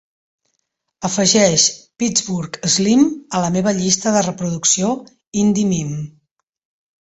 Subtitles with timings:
[1.09, 1.65] Afegeix
[2.03, 3.03] Pittsburgh Slim
[3.37, 4.91] a la meva llista de reproducció
[5.45, 5.95] Indie Mim.